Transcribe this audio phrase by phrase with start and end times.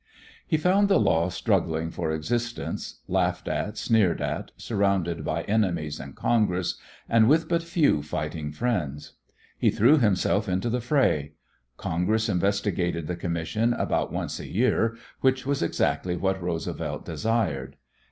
[0.47, 6.13] He found the law struggling for existence, laughed at, sneered at, surrounded by enemies in
[6.13, 9.13] Congress, and with but few fighting friends.
[9.59, 11.33] He threw himself into the fray.
[11.77, 17.75] Congress investigated the commission about once a year, which was exactly what Roosevelt desired.